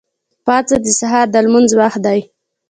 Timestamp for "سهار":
0.99-1.25